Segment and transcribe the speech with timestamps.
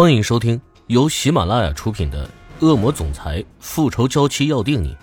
[0.00, 2.24] 欢迎收听由喜马拉雅出品的
[2.64, 4.94] 《恶魔总裁复仇娇妻要定你》，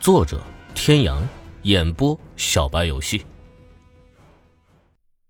[0.00, 0.42] 作者：
[0.74, 1.22] 天阳，
[1.62, 3.24] 演播：小白游戏。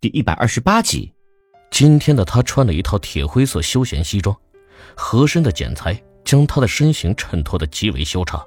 [0.00, 1.12] 第一百二十八集。
[1.70, 4.34] 今天的他穿了一套铁灰色休闲西装，
[4.96, 8.42] 合身的剪裁将他的身形衬托的极为修长，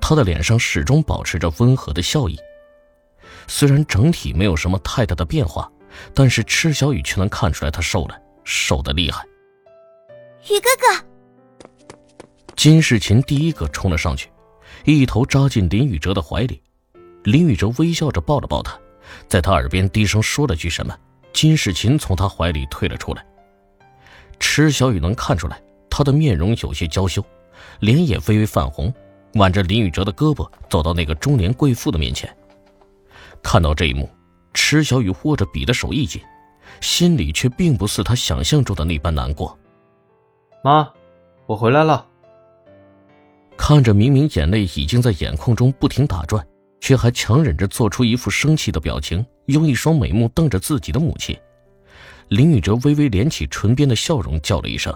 [0.00, 2.36] 他的脸上始终保持着温和的笑意。
[3.46, 5.70] 虽然整体没有什么太大的变化，
[6.12, 9.24] 但是池小雨却能看出来他瘦了，瘦的厉害。
[10.50, 11.76] 雨哥哥，
[12.56, 14.28] 金世琴第一个冲了上去，
[14.84, 16.60] 一头扎进林宇哲的怀里。
[17.22, 18.76] 林宇哲微笑着抱了抱他，
[19.28, 20.92] 在他耳边低声说了句什么。
[21.32, 23.24] 金世琴从他怀里退了出来。
[24.40, 27.24] 池小雨能看出来，他的面容有些娇羞，
[27.78, 28.92] 脸也微微泛红，
[29.34, 32.28] 挽着林宇哲的胳膊走到那个中年贵妇的面前。
[33.40, 34.10] 看到这一幕，
[34.52, 36.20] 池小雨握着笔的手一紧，
[36.80, 39.56] 心里却并不似他想象中的那般难过。
[40.62, 40.92] 妈，
[41.46, 42.06] 我回来了。
[43.56, 46.46] 看着明明眼泪已经在眼眶中不停打转，
[46.80, 51.38] 却还强忍着做出一副生气的表情，用一双美目瞪着自己的母亲，
[52.28, 54.94] 林宇哲微微敛起唇边的笑容，叫了一声：“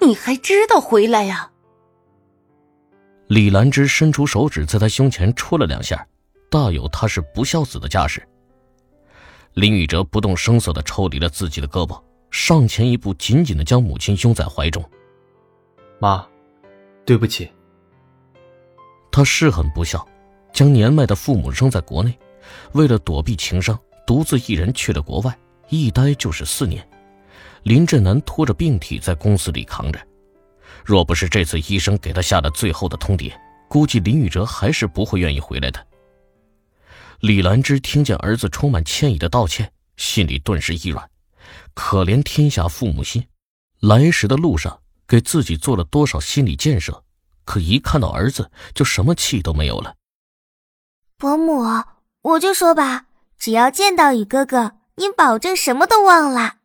[0.00, 1.50] 你还知道回来呀？”
[3.28, 6.06] 李兰芝伸出手指在他胸前戳了两下，
[6.48, 8.22] 大有他是不孝子的架势。
[9.54, 12.00] 林宇哲不动声色的抽离了自己的胳膊。
[12.30, 14.84] 上前一步，紧紧的将母亲拥在怀中。
[15.98, 16.26] 妈，
[17.04, 17.50] 对不起。
[19.10, 20.06] 他是很不孝，
[20.52, 22.16] 将年迈的父母扔在国内，
[22.72, 25.38] 为了躲避情伤，独自一人去了国外，
[25.70, 26.86] 一待就是四年。
[27.62, 29.98] 林振南拖着病体在公司里扛着，
[30.84, 33.32] 若不是这次医生给他下了最后的通牒，
[33.68, 35.84] 估计林宇哲还是不会愿意回来的。
[37.20, 41.08] 李兰芝听见儿子充满歉意的道歉，心里顿时一软。
[41.74, 43.28] 可怜天下父母心，
[43.80, 47.04] 来时的路上给自己做了多少心理建设，
[47.44, 49.96] 可一看到儿子就什么气都没有了。
[51.16, 51.62] 伯母，
[52.22, 53.06] 我就说吧，
[53.38, 56.56] 只要见到宇哥哥，您保证什么都忘了。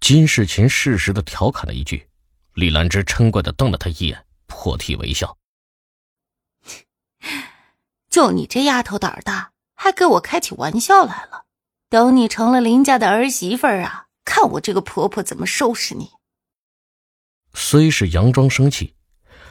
[0.00, 2.08] 金世琴适时的调侃了一句，
[2.54, 5.36] 李兰芝嗔怪的瞪了他一眼，破涕为笑
[8.08, 11.44] ：“就你这丫头胆大，还给我开起玩笑来了。”
[11.90, 16.10] 等你成了林家的儿媳妇儿啊，看我这个婆婆怎么收拾你！
[17.52, 18.94] 虽是佯装生气，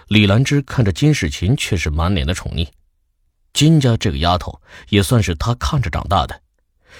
[0.08, 2.66] 李兰芝看着金世琴却是满脸的宠溺。
[3.52, 6.42] 金家这个丫头也算是她看着长大的，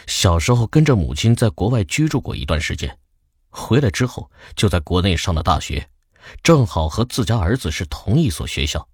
[0.08, 3.00] 小时候跟着母亲在国外居住过一段时间，
[3.50, 5.90] 回来之后就在国内上了大学，
[6.44, 8.86] 正好和自家儿子是同一所学校。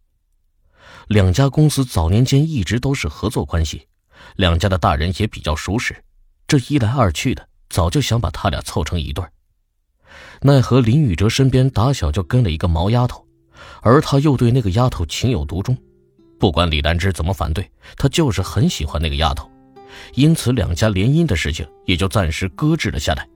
[1.08, 3.88] 两家公司早年间一直都是合作关系，
[4.36, 6.05] 两家的大人也比较熟识。
[6.48, 9.24] 这一来二去的，早就想把他俩凑成一对
[10.42, 13.26] 奈何林宇哲身边打小就跟了一个毛丫头，
[13.82, 15.76] 而他又对那个丫头情有独钟。
[16.38, 19.50] 不管李兰芝怎么反对，他就是很喜欢那个丫头，
[20.14, 23.28] 因此两家联姻的事情也就暂时搁置了下来。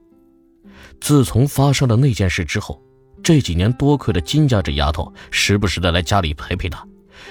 [1.01, 2.79] 自从发生了那件事之后，
[3.23, 6.85] 这几年多亏了金家这丫头时不时的来家里陪陪他，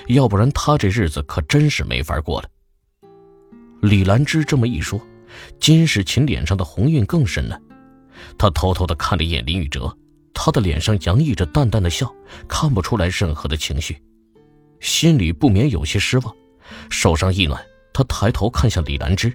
[0.08, 2.48] 要不然他这日子可真是没法过了。
[3.82, 5.00] 李兰芝这么一说。
[5.60, 7.60] 金世琴脸上的红晕更深了，
[8.36, 9.96] 他偷偷的看了一眼林宇哲，
[10.32, 12.12] 他的脸上洋溢着淡淡的笑，
[12.48, 14.00] 看不出来任何的情绪，
[14.80, 16.34] 心里不免有些失望，
[16.90, 19.32] 手上一暖，他抬头看向李兰芝。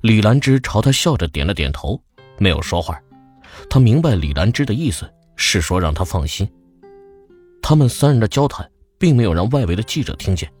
[0.00, 2.00] 李兰芝朝他笑着点了点头，
[2.38, 3.00] 没有说话，
[3.70, 6.48] 他明白李兰芝的意思是说让他放心。
[7.60, 8.68] 他们三人的交谈
[8.98, 10.52] 并没有让外围的记者听见。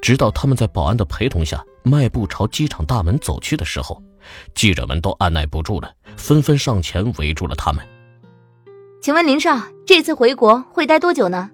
[0.00, 4.02] 直到他们在保安的陪同下迈步朝机场大门走去的时候，
[4.54, 7.86] 记者们都按耐不住了，纷纷上前围住了他们。
[9.02, 11.50] 请问林少，这次回国会待多久呢？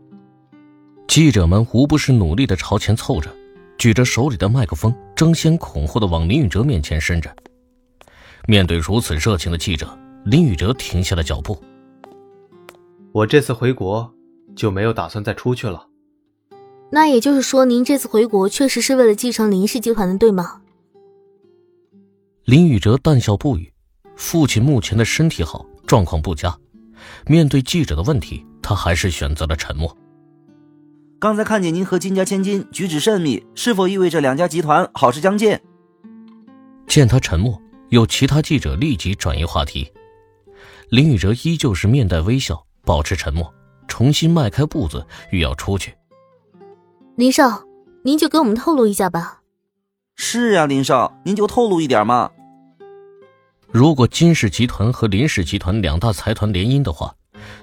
[1.08, 3.28] 记者们无不是努力的朝前凑着，
[3.76, 7.34] 举着手里的麦克风，争先恐后的往林宇哲面前伸着。
[8.46, 11.60] 面对如此热情的记者，林宇哲停下了脚步。
[13.12, 14.14] 我这次回国
[14.54, 15.89] 就没有打算再出去了。
[16.92, 20.60] 那也就是说，您这次回国确实是为了继承林氏集团的，对吗？
[22.44, 23.72] 林宇哲淡笑不语。
[24.16, 26.54] 父亲目前的身体好，状况不佳。
[27.26, 29.96] 面对记者的问题，他还是选择了沉默。
[31.18, 35.58] 刚才看见您和金家千金举止甚密，是否意味着两家集团好事将近？
[36.86, 37.60] 见他沉默，
[37.90, 39.90] 有其他记者立即转移话题。
[40.90, 43.54] 林宇哲依旧是面带微笑，保持沉默，
[43.86, 45.94] 重新迈开步子，欲要出去。
[47.20, 47.64] 林少，
[48.02, 49.42] 您就给我们透露一下吧。
[50.16, 52.30] 是啊，林少，您就透露一点嘛。
[53.70, 57.14] 如果金氏集团和林氏集团两大财团联姻的话，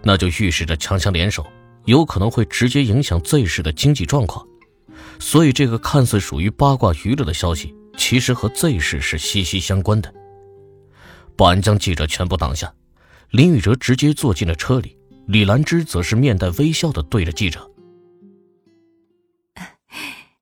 [0.04, 1.44] 那就预示着强强联手，
[1.86, 4.45] 有可能会直接影响 Z 市的经济状况。
[5.18, 10.13] 所以，这个看似属于八卦娱乐的消息，其实和 Z 市是息息相关的。
[11.36, 12.71] 保安将记者全部挡下，
[13.31, 14.95] 林宇哲直接坐进了车里，
[15.25, 17.68] 李兰芝则是面带微笑的对着记者：“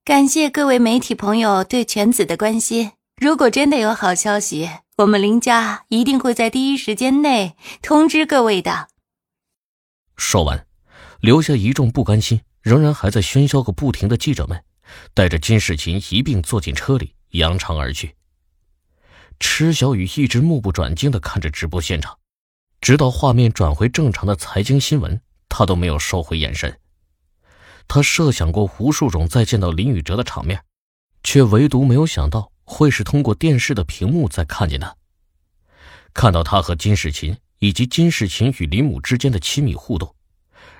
[0.05, 2.91] 感谢各位媒体朋友对犬子的关心。
[3.19, 8.89] 如果真的有好消息，我们林家一定会在第一时间内通知各位的。”
[10.15, 10.67] 说完，
[11.21, 12.41] 留下一众不甘心。
[12.61, 14.63] 仍然还在喧嚣个不停的记者们，
[15.15, 18.13] 带着金世琴一并坐进车里，扬长而去。
[19.39, 22.19] 池小雨一直目不转睛的看着直播现场，
[22.79, 25.19] 直到画面转回正常的财经新闻，
[25.49, 26.79] 他都没有收回眼神。
[27.87, 30.63] 他设想过无数种再见到林宇哲的场面，
[31.23, 34.95] 却唯独没有想到会是通过电视的屏幕再看见他。
[36.13, 40.13] 看到他和金世琴以及金世琴与林母之间的亲密互动。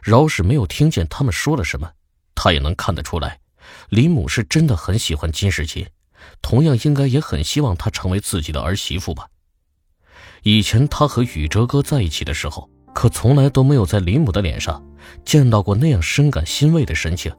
[0.02, 1.92] 饶是没有听见他们说了什么，
[2.36, 3.40] 他也能看得出来，
[3.90, 5.88] 林母是真的很喜欢金世琴，
[6.42, 9.28] 同样应该也很希望她成为自己的儿媳妇吧。
[10.44, 14.82] 以前他和宇哲哥在一起的时候，可从来都没有在林母的脸上
[15.26, 17.30] 见到过那样深感欣慰的神情，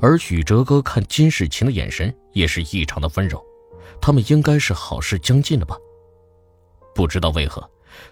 [0.00, 3.44] 而宇哲哥看金世琴的眼神也是异常的温柔，
[4.00, 5.76] 他们应该是好事将近了吧？
[6.94, 7.68] 不知道为何，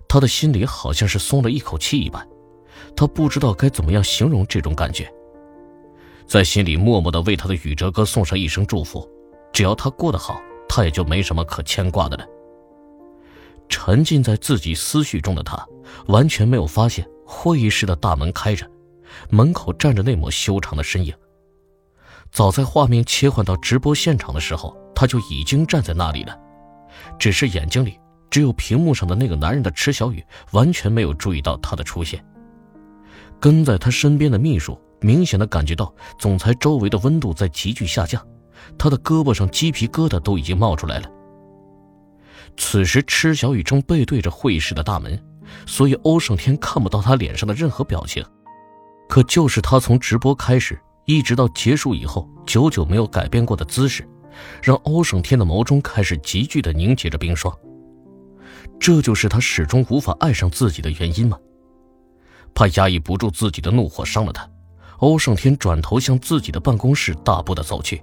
[0.06, 2.28] 他的心里好像是松了一口气一般。
[2.94, 5.10] 他不知道该怎么样形容这种感觉，
[6.26, 9.08] 在心里默默的为他的宇哲哥送上一声祝福。
[9.50, 12.26] 只要他过得好，他也就没什么可牵挂的了。
[13.66, 15.66] 沉浸在自己思绪中的他，
[16.06, 18.68] 完全没有发现会议室的大门开着，
[19.30, 21.14] 门口站着那抹修长的身影。
[22.30, 26.36] 早在画面切换到直播现场的时候，他就已经站在那里了，
[27.18, 27.98] 只是眼睛里
[28.28, 32.24] 只有屏幕上的那个男人的池小雨，完全没有注意到他的出现。
[33.40, 38.20] 跟在他身边的秘书明显的感觉到总裁周围的温度在急剧下降，
[38.78, 41.10] 他的胳膊上鸡皮疙瘩都已经冒出来了。
[42.56, 45.20] 此时，池小雨正背对着会议室的大门，
[45.66, 48.24] 所以欧胜天看不到他脸上的任何表情。
[49.08, 54.08] 可就是他从直播开始一直到结束以后，久久没有改变过的姿势，
[54.62, 57.54] 让欧胜天的眸中开始急剧的凝结着冰霜。
[58.80, 61.38] 这就是他始终无法爱上自己的原因吗？
[62.54, 64.48] 怕压抑不住自己的怒火伤了他，
[64.98, 68.02] 欧胜天转头向自己的办公室大步的走去。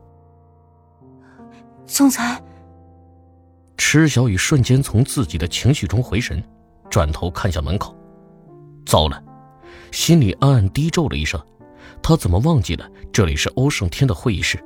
[1.86, 2.42] 总裁，
[3.78, 6.42] 池小雨瞬间从自己的情绪中回神，
[6.92, 7.96] 转头看向门口，
[8.86, 9.24] 糟了，
[9.92, 11.42] 心里暗暗低咒了一声，
[12.04, 14.64] 他怎么忘记了这里是欧胜天的会议室？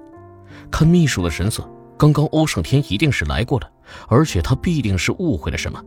[0.72, 1.64] 看秘书的神色，
[1.96, 3.72] 刚刚欧胜天一定是来过了，
[4.08, 5.82] 而且他必定是误会了什么。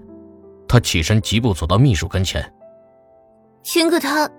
[0.69, 2.55] 他起身疾步走到秘书跟前。
[3.65, 4.31] 轩哥，他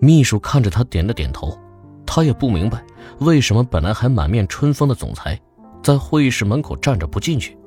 [0.00, 1.58] 秘书看着他点了点头，
[2.06, 2.82] 他也不明白
[3.18, 5.38] 为什么本来还满面春风的总裁，
[5.82, 7.58] 在会议室门口站着不进去，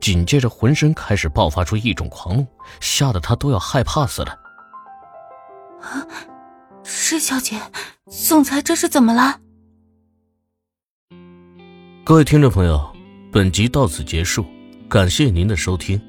[0.00, 2.46] 紧接着浑身开始爆发出一种狂怒，
[2.80, 4.38] 吓得他都要害怕死了。
[5.80, 6.06] 啊，
[6.82, 7.60] 施小姐，
[8.08, 9.40] 总裁这是怎么了？
[12.04, 12.90] 各位听众朋友，
[13.32, 14.44] 本集到此结束，
[14.88, 16.00] 感谢您的收听。